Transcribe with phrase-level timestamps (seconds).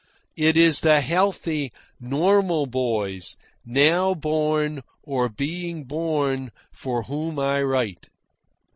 [0.35, 1.69] It is the healthy,
[1.99, 8.09] normal boys, now born or being born, for whom I write.